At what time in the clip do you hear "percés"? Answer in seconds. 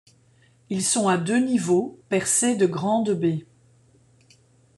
2.09-2.55